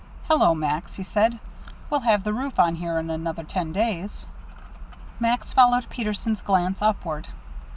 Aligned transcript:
"Hello, 0.23 0.55
Max," 0.55 0.95
he 0.95 1.03
said. 1.03 1.37
"We'll 1.91 1.99
have 1.99 2.23
the 2.23 2.33
roof 2.33 2.59
on 2.59 2.73
here 2.73 2.97
in 2.97 3.11
another 3.11 3.43
ten 3.43 3.71
days." 3.71 4.25
Max 5.19 5.53
followed 5.53 5.89
Peterson's 5.91 6.41
glance 6.41 6.81
upward. 6.81 7.27